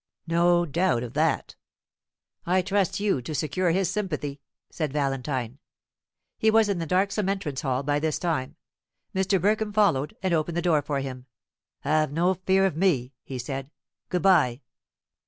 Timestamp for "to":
2.95-3.03, 3.21-3.35